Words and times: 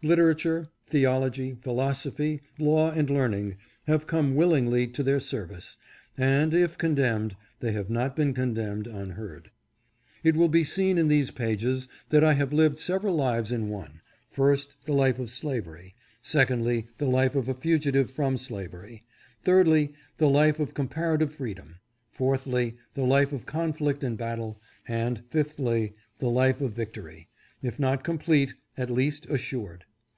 Literature, 0.00 0.68
theology, 0.86 1.56
philosophy, 1.60 2.40
law 2.56 2.92
and 2.92 3.10
learning 3.10 3.56
have 3.88 4.06
come 4.06 4.36
willingly 4.36 4.86
to 4.86 5.02
their 5.02 5.18
service, 5.18 5.76
and, 6.16 6.54
if 6.54 6.78
condemned, 6.78 7.34
they 7.58 7.72
have 7.72 7.90
not 7.90 8.14
been 8.14 8.32
con 8.32 8.54
demned 8.54 8.86
unheard. 8.86 9.50
It 10.22 10.36
will 10.36 10.48
be 10.50 10.62
seen 10.62 10.98
in 10.98 11.08
these' 11.08 11.32
pages 11.32 11.88
that 12.10 12.22
I 12.22 12.34
have 12.34 12.52
lived 12.52 12.78
several 12.78 13.16
lives 13.16 13.50
in 13.50 13.70
one: 13.70 14.00
first, 14.30 14.76
the 14.84 14.92
life 14.92 15.18
of 15.18 15.30
slavery; 15.30 15.96
secondly, 16.22 16.86
the 16.98 17.06
life 17.08 17.34
of 17.34 17.48
a 17.48 17.54
fugitive 17.54 18.08
from 18.08 18.36
slavery; 18.38 19.02
thirdly, 19.42 19.94
the 20.18 20.28
life 20.28 20.60
of 20.60 20.74
compara 20.74 21.18
582 21.18 21.24
THE 21.24 21.24
LAWS 21.24 21.24
OF 21.24 21.38
THE 21.38 21.42
UNIVERSE 21.42 21.56
UNALTERABLE. 21.58 21.70
tive 21.74 22.12
freedom; 22.12 22.12
fourthly, 22.12 22.76
the 22.94 23.04
life 23.04 23.32
of 23.32 23.46
conflict 23.46 24.04
and 24.04 24.16
battle; 24.16 24.60
and, 24.86 25.24
fifthly, 25.28 25.94
the 26.18 26.30
life 26.30 26.60
of 26.60 26.72
victory, 26.72 27.26
if 27.60 27.80
not 27.80 28.04
complete, 28.04 28.54
at 28.76 28.90
least 28.90 29.26
assured. 29.28 29.82